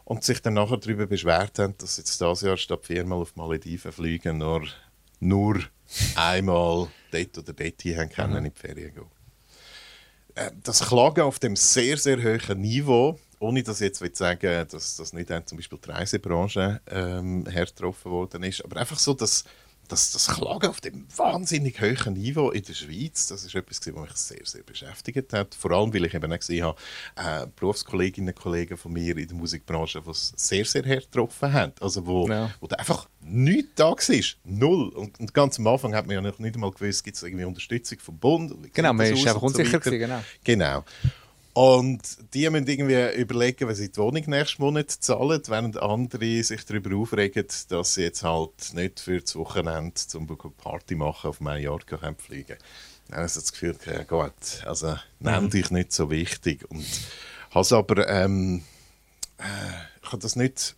[0.07, 3.91] und sich dann nachher darüber beschwert haben, dass jetzt dieses Jahr statt viermal auf Malediven
[3.91, 4.63] fliegen, nur,
[5.19, 5.61] nur
[6.15, 9.11] einmal dort oder dort hin haben können in die Ferien gehen.
[10.37, 14.67] Äh, Das Klagen auf dem sehr, sehr hohen Niveau, ohne dass ich jetzt will sagen
[14.71, 19.43] dass das nicht zum Beispiel die Reisebranche ähm, hergetroffen worden ist, aber einfach so, dass
[19.89, 23.95] das, das Klagen auf dem wahnsinnig hohen Niveau in der Schweiz, das ist etwas, was
[23.95, 25.55] mich sehr, sehr beschäftigt hat.
[25.55, 26.79] Vor allem, weil ich eben auch gesehen habe,
[27.17, 31.53] äh, Berufskolleginnen und Kollegen von mir in der Musikbranche, die es sehr, sehr hart getroffen
[31.53, 31.73] haben.
[31.81, 32.51] Also wo, Ja.
[32.61, 34.25] wo da einfach nichts da war.
[34.45, 34.89] Null.
[34.91, 37.45] Und, und ganz am Anfang hat man ja noch nicht einmal gewusst, gibt es irgendwie
[37.45, 38.73] Unterstützung vom Bund.
[38.73, 39.81] Genau, man ist einfach so unsicher weiter.
[39.91, 40.23] gewesen, genau.
[40.45, 40.85] Genau.
[41.57, 42.03] Und
[42.35, 46.95] die müssen irgendwie überlegen, wenn sie die Wohnung nächsten Monat zahlen, während andere sich darüber
[46.95, 51.97] aufregen, dass sie jetzt halt nicht für das Wochenende zum Beispiel Party machen auf Mallorca
[51.97, 52.59] können fliegen.
[53.09, 54.35] Dann habe ich das Gefühl, ja gut,
[54.67, 56.71] also nehmt dich nicht so wichtig.
[56.71, 56.85] Und
[57.53, 58.63] habe es aber, ähm,
[59.39, 59.45] äh,
[60.03, 60.77] ich habe das nicht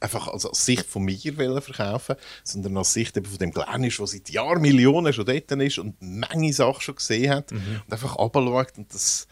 [0.00, 4.30] einfach als, Sicht von mir verkaufen, sondern als Sicht eben von dem Glennisch, der seit
[4.30, 8.78] Jahren Millionen schon dort ist und eine Menge Sachen schon gesehen hat und einfach runterschaut
[8.78, 9.28] und das,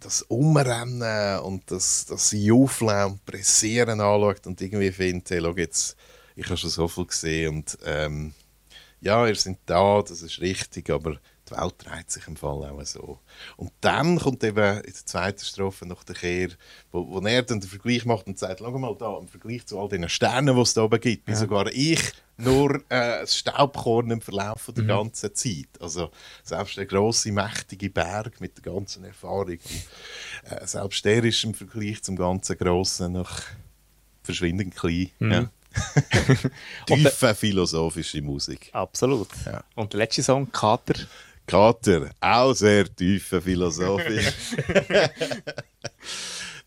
[0.00, 5.96] das Umrennen und das, das Jaufeln und Pressieren anschaut und irgendwie findet, hey, schau jetzt,
[6.36, 8.32] ich habe schon so viel gesehen und ähm,
[9.00, 12.84] ja, ihr seid da, das ist richtig, aber die Welt dreht sich im Fall auch
[12.84, 13.18] so.
[13.56, 16.50] Und dann kommt eben in der zweiten Strophe noch der Kehr,
[16.92, 19.78] wo, wo er dann den Vergleich macht und sagt, schau mal da, im Vergleich zu
[19.78, 22.00] all den Sternen, die es da oben gibt, bin sogar ich
[22.40, 25.68] nur äh, ein Staubkorn im Verlauf der ganzen Zeit.
[25.80, 26.10] Also
[26.42, 29.58] selbst der grosse mächtige Berg mit der ganzen Erfahrung,
[30.44, 33.30] äh, selbst der ist im Vergleich zum ganzen Grossen noch
[34.22, 35.10] verschwindend klein.
[35.20, 35.50] Ja.
[36.86, 38.70] Tiefe philosophische Musik.
[38.72, 39.28] Absolut.
[39.46, 39.62] Ja.
[39.76, 40.94] Und der letzte Song, Kater.
[41.46, 44.20] Kater, auch sehr tiefe Philosophie.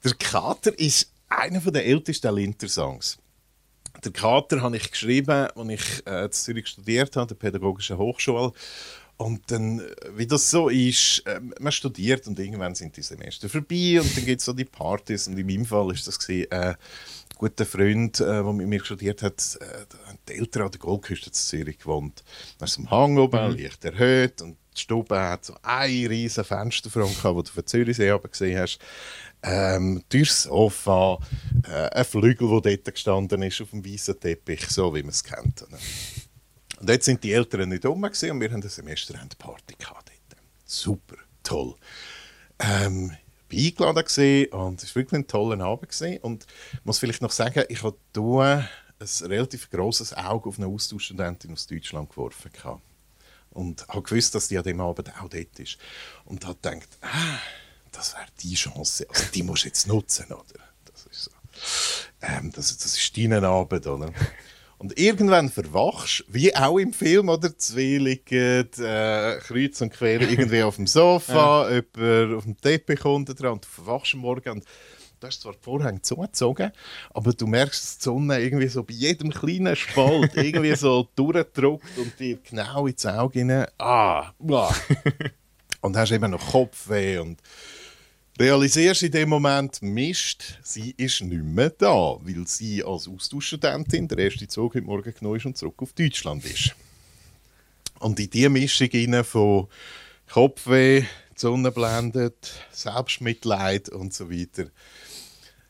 [0.04, 3.18] der Kater ist einer der ältesten Linter-Songs.
[4.04, 7.98] Der Kater habe ich geschrieben, als ich äh, in Zürich studiert habe, an der Pädagogischen
[7.98, 8.52] Hochschule.
[9.18, 13.48] Und dann, äh, wie das so ist, äh, man studiert und irgendwann sind die Semester
[13.48, 15.28] vorbei und dann gibt es so die Partys.
[15.28, 16.76] Und in meinem Fall ist das gewesen, äh, ein
[17.38, 21.28] guter Freund, äh, der mit mir studiert hat, äh, haben die Eltern an der Goldküste
[21.28, 22.24] in Zürich gewohnt.
[22.58, 27.24] Da ist am Hang oben, leicht erhöht und die Stube hat so ein riesen Fensterfront
[27.24, 28.80] wo du von Zürichsee gesehen hast.
[29.44, 31.20] Ähm, durchs Sofa,
[31.68, 35.24] äh, ein Flügel, der dort gestanden ist, auf dem weißen Teppich, so wie man es
[35.24, 35.64] kennt.
[35.64, 35.78] oder?
[36.80, 40.12] Und jetzt sind die Eltern nicht gewesen und wir haben eine Semesterende-Party gehabt.
[40.66, 41.76] Super, toll.
[42.58, 43.16] Ähm,
[43.50, 46.02] ich war eingeladen und es war wirklich ein toller Abend.
[46.22, 48.68] Und ich muss vielleicht noch sagen, ich habe hier
[49.00, 52.52] ein relativ grosses Auge auf eine Austauschstudentin aus Deutschland geworfen.
[52.52, 52.82] Gehabt.
[53.52, 55.78] Und habe gewusst, dass die an dem Abend auch dort ist.
[56.26, 57.40] Und habe gedacht, ah,
[57.94, 59.08] das wäre die Chance.
[59.10, 60.60] Also die musst du jetzt nutzen, oder?
[60.86, 61.32] Das ist so.
[62.22, 64.12] Ähm, das, das ist dein Abend, oder?
[64.78, 67.58] Und irgendwann verwachst, wie auch im Film, oder?
[67.58, 73.34] Zwei liegen äh, kreuz und quer irgendwie auf dem Sofa, jemand auf dem Teppich unten
[73.34, 74.66] dran und du verwachst am Morgen und
[75.22, 76.74] du hast zwar die Vorhänge zugezogen,
[77.12, 81.98] aber du merkst, dass die Sonne irgendwie so bei jedem kleinen Spalt irgendwie so durchdrückt
[81.98, 83.68] und dir genau ins Auge rein.
[83.78, 84.76] Ah, ah.
[85.82, 87.40] und hast eben noch Kopfweh und
[88.40, 94.18] realisierst in dem Moment, Mist, sie ist nicht mehr da, weil sie als Austauschstudentin der
[94.18, 96.76] erste Zug heute Morgen genommen ist und zurück auf Deutschland ist.
[98.00, 99.68] Und in diese Mischung von
[100.32, 104.66] Kopfweh, Sonne blendet, Selbstmitleid und so weiter.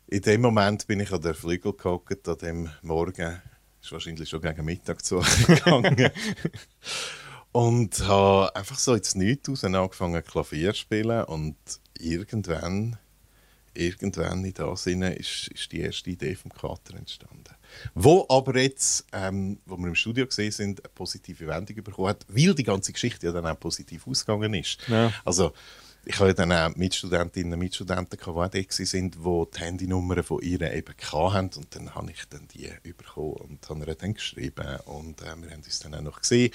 [0.07, 3.41] In dem Moment bin ich an der Flügel gehockt, an dem Morgen.
[3.81, 6.11] Ist wahrscheinlich schon gegen Mittag zu gegangen.
[7.51, 11.55] und habe einfach so ins Nichts raus angefangen Klavier zu spielen und
[12.03, 12.97] irgendwann,
[13.73, 17.43] irgendwann in das Sinne ist, ist die erste Idee vom Kater entstanden.
[17.95, 22.25] Wo aber jetzt, ähm, wo wir im Studio gesehen sind, eine positive Wendung bekommen hat,
[22.27, 24.77] weil die ganze Geschichte ja dann auch positiv ausgegangen ist.
[24.87, 25.11] Ja.
[25.25, 25.53] Also
[26.05, 30.41] ich habe dann auch Mitstudentinnen und Mitstudenten, die auch dort waren, die die Handynummern von
[30.41, 31.57] ihr eben hatten.
[31.57, 34.79] Und dann habe ich dann die bekommen und habe ihr dann geschrieben.
[34.85, 36.51] Und äh, wir haben uns dann auch noch gesehen.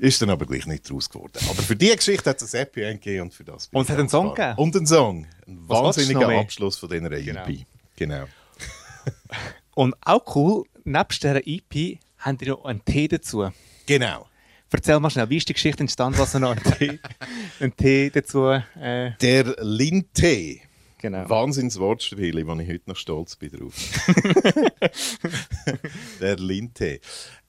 [0.00, 1.32] Ist dann aber gleich nicht daraus geworden.
[1.50, 3.90] Aber für diese Geschichte hat es ein Happy End gegeben und für das Und es
[3.90, 4.54] hat einen Song gegeben?
[4.56, 5.26] Und einen Song.
[5.46, 6.28] Ein Was wahnsinniger?
[6.40, 7.44] Abschluss von dieser Genau.
[7.46, 7.66] EP.
[7.96, 8.24] Genau.
[9.74, 13.50] Und auch cool, nebst dieser EP haben die noch einen Tee dazu.
[13.86, 14.26] Genau.
[14.72, 16.98] Erzähl mal schnell, wie ist die Geschichte entstanden, was noch einen Tee,
[17.60, 18.46] einen Tee dazu...
[18.80, 20.58] Äh, Der Linte.
[20.98, 21.28] genau.
[21.28, 23.74] Wahnsinns Wortspiele, wo ich heute noch stolz bin drauf.
[26.20, 27.00] der Linte.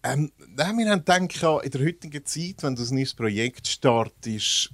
[0.03, 4.71] Ähm, nein, wir haben gedacht, in der heutigen Zeit, wenn du ein neues Projekt startest,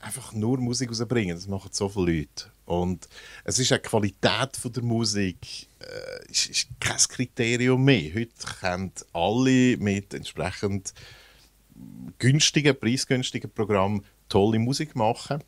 [0.00, 2.50] einfach nur Musik rausbringen, das machen so viele Leute.
[2.64, 3.08] Und
[3.44, 8.14] es ist eine Qualität von der Musik, äh, ist, ist kein Kriterium mehr.
[8.14, 10.94] Heute können alle mit entsprechend
[12.18, 15.44] günstigen, preisgünstigen Programmen tolle Musik machen.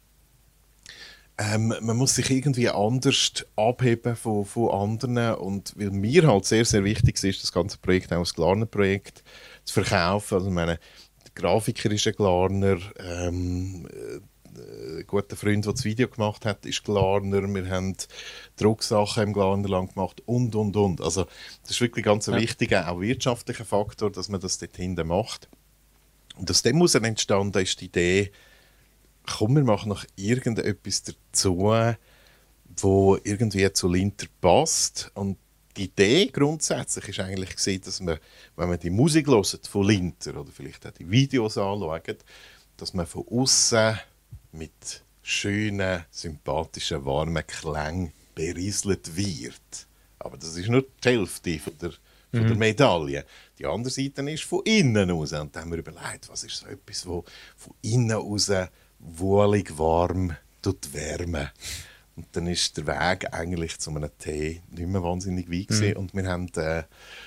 [1.39, 6.65] Ähm, man muss sich irgendwie anders abheben von, von anderen und weil mir halt sehr,
[6.65, 9.23] sehr wichtig ist, das ganze Projekt auch als Glarner-Projekt
[9.65, 10.35] zu verkaufen.
[10.35, 10.79] Also meine,
[11.25, 14.21] der Grafiker ist ein Glarner, ähm, äh,
[15.01, 17.43] ein guter Freund, der das Video gemacht hat, ist Glarner.
[17.43, 17.95] Wir haben
[18.57, 21.03] Drucksachen im Glarnerland gemacht und, und, und.
[21.03, 21.27] Also
[21.63, 22.41] das ist wirklich ganz ein ja.
[22.41, 25.51] wichtiger, auch wirtschaftlicher Faktor, dass man das dort hinten macht.
[26.37, 28.33] Und aus dem muss entstanden ist die Idee,
[29.27, 31.73] komm, wir machen noch irgendetwas dazu,
[32.77, 35.11] wo irgendwie zu Linter passt.
[35.15, 35.39] Und
[35.77, 38.19] die Idee grundsätzlich ist eigentlich gesehen, dass man,
[38.57, 42.25] wenn man die Musik hört von Linter oder vielleicht auch die Videos anschaut,
[42.77, 43.99] dass man von außen
[44.53, 49.87] mit schönen, sympathischen, warmen Klängen berieselt wird.
[50.19, 52.47] Aber das ist nur die Hälfte von der, von mhm.
[52.47, 53.25] der Medaille.
[53.59, 55.33] Die andere Seite ist von innen aus.
[55.33, 57.25] Und dann haben wir überlegt, was ist so etwas, wo
[57.57, 58.51] von innen aus
[58.99, 61.51] wohlig warm tut wärmen.
[62.17, 66.01] Und dann ist der Weg eigentlich zu einem Tee nicht mehr wahnsinnig weit mhm.
[66.01, 66.85] Und wir haben äh,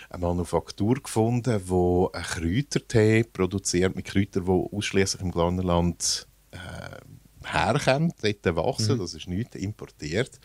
[0.10, 8.14] eine Manufaktur gefunden, die einen Kräutertee produziert, mit Kräutern, die ausschließlich im Glarnerland äh, herkommen,
[8.20, 8.96] dort wachsen.
[8.96, 9.00] Mhm.
[9.00, 10.40] Das ist nichts importiert.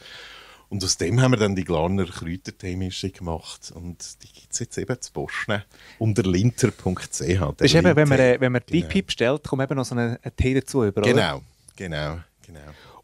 [0.75, 3.71] Und aus dem haben wir dann die Glarner Kräutertee-Mischung gemacht.
[3.77, 5.63] Und die gibt es jetzt eben zu posten
[6.01, 6.73] unter linter.ch.
[7.13, 8.93] Das ist eben, wenn man, äh, wenn man die genau.
[8.93, 10.83] DP bestellt, kommt eben noch so ein Tee dazu.
[10.83, 11.43] Über, genau,
[11.77, 12.59] genau, genau.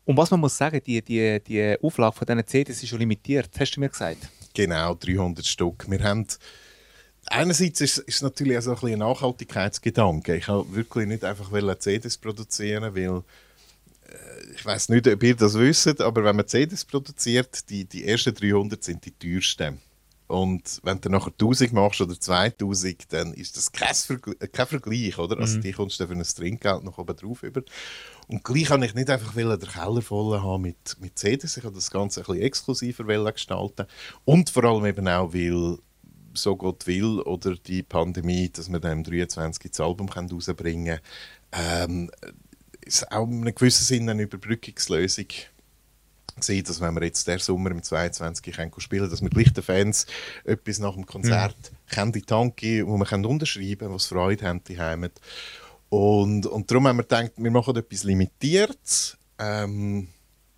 [0.04, 3.50] Und was man muss sagen, die, die, die Auflage von diesen CDs ist schon limitiert,
[3.56, 4.28] hast du mir gesagt?
[4.52, 5.88] Genau, 300 Stück.
[5.88, 6.26] Wir haben
[7.26, 10.35] einerseits ist es natürlich auch so ein, ein Nachhaltigkeitsgedanke.
[10.35, 13.22] Ich wollte wirklich nicht einfach CDs produzieren, weil
[14.54, 18.34] ich weiß nicht, ob ihr das wisst, aber wenn man CDs produziert, die, die ersten
[18.34, 19.80] 300 sind die teuersten.
[20.26, 25.18] Und wenn du nachher 1000 machst oder 2000, dann ist das kein, Vergl kein Vergleich,
[25.18, 25.38] oder?
[25.38, 25.62] Also mhm.
[25.62, 27.62] die kommst du für ein Trinkgeld noch oben drauf über.
[28.28, 31.56] Und gleich kann ich nicht einfach den Keller voll haben mit, mit CDs.
[31.56, 33.86] Ich habe das Ganze ein bisschen exklusiver gestalten.
[34.24, 35.78] Und vor allem eben auch, weil
[36.34, 41.00] so Gott will oder die Pandemie, dass wir dann im 23 das Album rausbringen
[41.50, 42.08] können.
[42.10, 42.10] Ähm,
[42.84, 45.26] ist auch in einem gewissen Sinne eine Überbrückungslösung
[46.36, 49.62] gewesen, dass wenn wir jetzt der Sommer im 22 können spielen dass wir gleich den
[49.62, 50.06] Fans
[50.44, 51.94] etwas nach dem Konzert mhm.
[51.94, 55.12] können die Tanke, wo wir können unterschreiben können, was Freude haben die Heimat.
[55.88, 60.08] Und, und darum haben wir gedacht, wir machen etwas limitiert, ähm,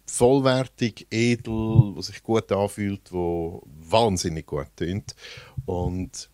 [0.06, 5.14] vollwertig, edel, was sich gut anfühlt, wo wahnsinnig gut tönt.
[5.64, 6.28] Und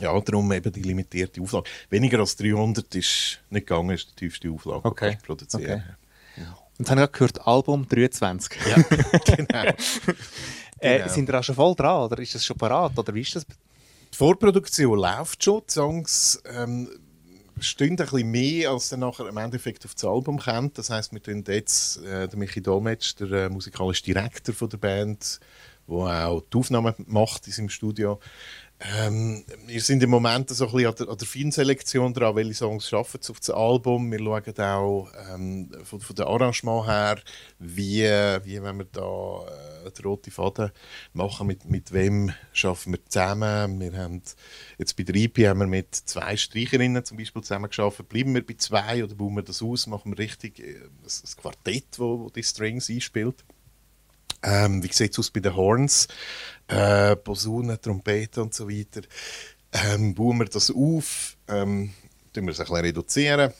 [0.00, 1.68] ja, darum eben die limitierte Auflage.
[1.90, 5.16] Weniger als 300 ist nicht gegangen, ist die tiefste Auflage, okay.
[5.20, 5.82] die produzieren.
[5.82, 6.42] Okay.
[6.42, 6.58] Ja.
[6.78, 8.58] Und dann habe ich gehört, Album 23.
[8.66, 8.76] Ja,
[9.36, 9.62] genau.
[10.78, 11.08] äh, genau.
[11.08, 13.46] sind ihr auch schon voll dran oder ist das schon parat oder wie ist das?
[13.46, 15.62] Die Vorproduktion läuft schon.
[15.68, 16.88] Die Songs ähm,
[17.60, 20.78] stehen ein bisschen mehr, als dann nachher im Endeffekt auf das Album kommt.
[20.78, 24.78] Das heisst, wir tun jetzt äh, der Michi Dolmetsch, der äh, musikalische Direktor von der
[24.78, 25.40] Band,
[25.88, 28.20] der auch die Aufnahmen macht in seinem Studio,
[28.78, 32.54] ähm, wir sind im Moment so ein bisschen an der, an der Feinselektion dran, welche
[32.54, 34.12] Songs schaffen es auf das Album.
[34.12, 37.18] Wir schauen auch ähm, von, von dem Arrangement her,
[37.58, 39.46] wie, wie wenn wir da
[39.86, 40.72] äh, den roten Faden
[41.14, 43.80] machen, mit, mit wem schaffen wir zusammen.
[43.80, 44.20] Wir haben
[44.78, 48.06] jetzt bei der EP haben wir mit zwei Streicherinnen zum Beispiel zusammen geschafft.
[48.10, 49.86] Bleiben wir bei zwei oder bauen wir das aus?
[49.86, 53.42] Machen wir richtig äh, das, das Quartett, wo die Strings einspielt?
[54.42, 56.08] Ähm, wie sieht es aus bei den Horns?
[56.68, 59.02] Äh, Posaunen, Trompeten und so weiter.
[59.72, 61.92] Ähm, bauen wir das auf, ähm,
[62.32, 63.52] tun wir es ein bisschen reduzieren.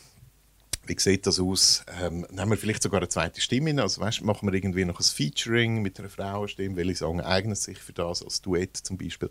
[0.87, 1.85] Wie sieht das aus?
[2.01, 3.81] Ähm, nehmen wir vielleicht sogar eine zweite Stimme in?
[3.81, 6.77] Also weißt, machen wir irgendwie noch ein Featuring mit einer Frauenstimme?
[6.77, 9.29] Welche Song eignet sich für das als Duett zum Beispiel?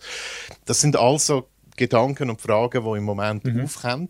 [0.66, 3.62] Das sind also Gedanken und Fragen, die im Moment mhm.
[3.62, 4.10] aufkommen.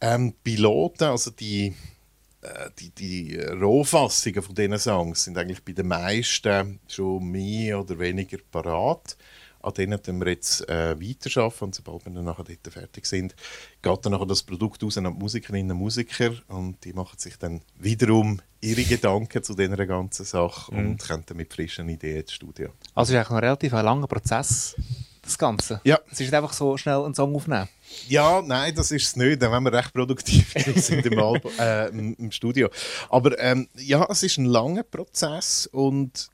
[0.00, 1.74] Ähm, Piloten, also die
[2.78, 8.38] die, die Rohfassungen von diesen Songs sind eigentlich bei den meisten schon mehr oder weniger
[8.50, 9.16] parat.
[9.62, 13.34] An denen können wir jetzt äh, weiterarbeiten und sobald wir dann nachher dort fertig sind,
[13.82, 17.36] geht dann nachher das Produkt aus an die Musikerinnen und Musiker und die machen sich
[17.36, 20.78] dann wiederum ihre Gedanken zu dieser ganzen Sache mhm.
[20.78, 22.68] und kommen dann mit frischen Ideen ins Studio.
[22.94, 24.76] Also es ist eigentlich ein relativ langer Prozess,
[25.22, 25.80] das Ganze?
[25.82, 25.98] Ja.
[26.06, 27.68] Es ist nicht einfach so schnell einen Song aufnehmen?
[28.08, 32.30] Ja, nein, das ist es nicht, wenn wir recht produktiv sind im, Album, äh, im,
[32.30, 32.68] Studio.
[33.08, 36.28] Aber ähm, ja, es ist ein langer Prozess und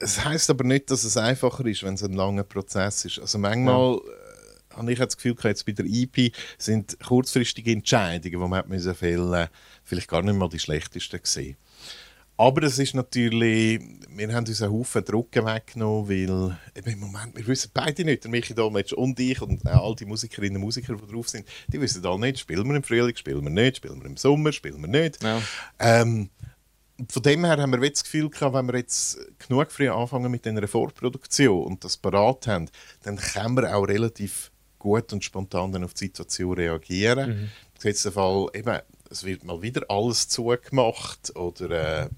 [0.00, 3.18] es heißt aber nicht, dass es einfacher ist, wenn es ein langer Prozess ist.
[3.18, 3.98] Also manchmal ja.
[3.98, 9.48] äh, habe ich das Gefühl, jetzt bei der EP sind kurzfristige Entscheidungen, die man fällen
[9.84, 11.56] vielleicht gar nicht mal die schlechtesten gesehen.
[12.36, 16.58] Aber es ist natürlich, wir haben uns einen Haufen Druck weggenommen, weil
[16.92, 20.56] im Moment, wir wissen beide nicht, der Michi Dolmetsch und ich und all die Musikerinnen
[20.56, 23.50] und Musiker, die drauf sind, die wissen alle nicht, spielen wir im Frühling, spielen wir
[23.50, 25.22] nicht, spielen wir im Sommer, spielen wir nicht.
[25.22, 25.40] Ja.
[25.78, 26.30] Ähm,
[27.08, 30.30] von dem her haben wir jetzt das Gefühl gehabt, wenn wir jetzt genug früh anfangen
[30.30, 32.68] mit einer Vorproduktion und das parat haben,
[33.02, 37.30] dann können wir auch relativ gut und spontan dann auf die Situation reagieren.
[37.30, 37.50] Mhm.
[37.82, 42.08] Der Fall, eben, es wird mal wieder alles zugemacht oder äh,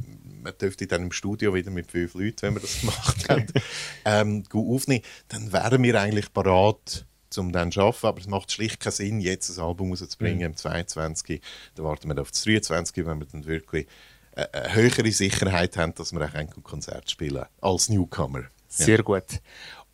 [0.42, 3.46] man dürfte dann im Studio wieder mit fünf Leuten, wenn wir das gemacht haben,
[4.04, 7.06] ähm, gut aufnehmen, dann wären wir eigentlich parat
[7.38, 10.44] um dann zu arbeiten, aber es macht schlicht keinen Sinn, jetzt ein Album rauszubringen mhm.
[10.44, 11.42] im 22.
[11.74, 13.86] Da warten wir auf das 23, wenn wir dann wirklich
[14.32, 18.44] äh, eine höhere Sicherheit haben, dass wir auch ein Konzert spielen als Newcomer.
[18.68, 19.02] Sehr ja.
[19.02, 19.40] gut.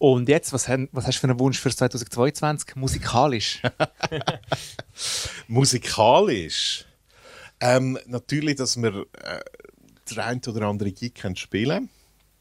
[0.02, 3.62] Und jetzt, was, haben, was hast du für einen Wunsch für 2022 musikalisch?
[5.46, 6.84] musikalisch?
[7.60, 9.40] Ähm, natürlich, dass wir äh,
[10.12, 11.88] der ein oder andere Gig können spielen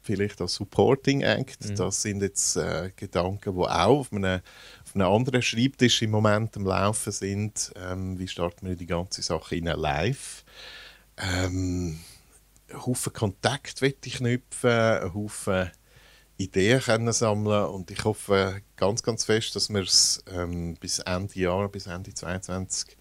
[0.02, 1.64] Vielleicht als Supporting Act.
[1.64, 1.76] Mhm.
[1.76, 4.40] Das sind jetzt äh, Gedanken, die auch auf einem,
[4.84, 7.72] auf einem anderen Schreibtisch im Moment am Laufen sind.
[7.76, 10.44] Ähm, wie starten wir die ganze Sache in live?
[11.16, 12.00] Ähm,
[12.74, 15.70] Haufen Kontakt ich knüpfen, Haufen
[16.42, 21.38] Ideen können sammeln und ich hoffe ganz, ganz fest, dass wir es ähm, bis Ende
[21.38, 22.96] Jahr, bis Ende 2022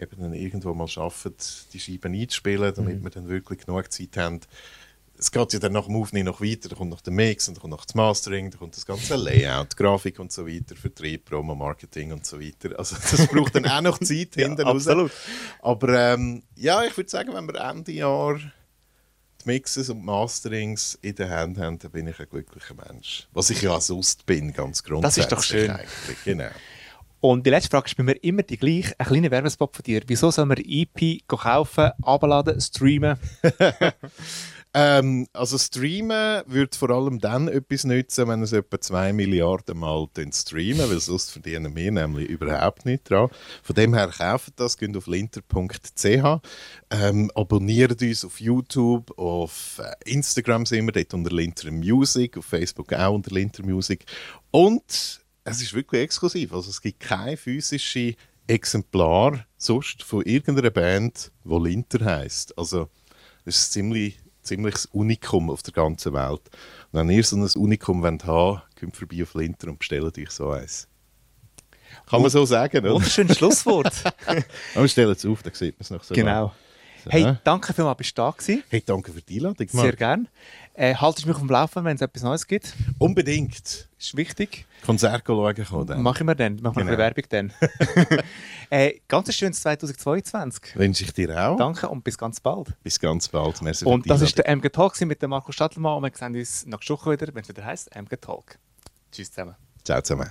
[0.00, 1.34] eben dann irgendwo mal schaffen,
[1.72, 3.04] die Scheiben einzuspielen, damit mhm.
[3.04, 4.40] wir dann wirklich genug Zeit haben.
[5.20, 7.56] Es geht ja dann nach dem Aufnehmen noch weiter, da kommt noch der Mix und
[7.56, 11.24] dann kommt noch das Mastering, da kommt das ganze Layout, Grafik und so weiter, Vertrieb,
[11.24, 12.78] Promo, Marketing und so weiter.
[12.78, 15.10] Also das braucht dann auch noch Zeit hinten ja, Absolut.
[15.60, 18.38] Aber ähm, ja, ich würde sagen, wenn wir Ende Jahr
[19.42, 23.28] die Mixes und Masterings in der Hand haben, dann bin ich ein glücklicher Mensch.
[23.32, 25.26] Was ich ja sonst bin, ganz grundsätzlich.
[25.26, 25.70] Das ist doch schön.
[25.70, 26.24] Eigentlich.
[26.24, 26.48] Genau.
[27.20, 28.94] Und die letzte Frage ist bei mir immer die gleiche.
[28.98, 30.02] Ein kleiner Werbespot von dir.
[30.06, 33.18] Wieso soll man EP kaufen, abladen, streamen?
[34.74, 40.08] Ähm, also streamen wird vor allem dann etwas nützen, wenn es etwa 2 Milliarden Mal
[40.32, 43.30] streamen, weil sonst verdienen wir nämlich überhaupt nicht dran.
[43.62, 46.40] Von dem her kauft das, geht auf linter.ch,
[46.90, 52.44] ähm, abonniert uns auf YouTube, auf äh, Instagram sind wir dort unter Linter Music, auf
[52.44, 54.04] Facebook auch unter Linter Music
[54.50, 58.14] und es ist wirklich exklusiv, also es gibt keine physische
[58.46, 62.56] Exemplar sonst von irgendeiner Band, die Linter heißt.
[62.58, 62.88] Also
[63.44, 64.18] das ist ziemlich
[64.48, 66.42] ziemliches Unikum auf der ganzen Welt.
[66.92, 70.30] Und wenn ihr so ein Unikum wollt haben kommt vorbei auf Linter und bestellt euch
[70.30, 70.88] so eins.
[72.08, 72.94] Kann man so sagen, oder?
[72.94, 73.92] Wunderschönes Schlusswort.
[74.74, 76.14] Aber stellen es auf, dann sieht man es noch so.
[76.14, 76.52] Genau.
[77.04, 77.10] So.
[77.10, 78.62] Hey, danke vielmals, bist du da gewesen.
[78.68, 79.68] Hey, danke für die Einladung.
[79.68, 80.26] Sehr gerne.
[80.74, 82.72] Äh, haltest du mich auf dem Laufen, wenn es etwas Neues gibt?
[82.98, 83.88] Unbedingt.
[83.98, 84.64] Ist wichtig.
[84.86, 86.02] Konzert schauen dann.
[86.02, 86.56] Machen wir dann.
[86.62, 86.98] Machen wir genau.
[86.98, 87.52] Werbung dann.
[88.70, 90.76] äh, ganz schönes 2022.
[90.76, 91.56] Wünsche ich dir auch.
[91.56, 92.74] Danke und bis ganz bald.
[92.84, 93.60] Bis ganz bald.
[93.60, 96.64] Merci und das war der MG Talk mit dem Markus Stadelmann und wir sehen uns
[96.66, 98.58] nächste Woche wieder, wenn es wieder heisst MG Talk.
[99.10, 99.56] Tschüss zusammen.
[99.84, 100.30] Ciao zusammen.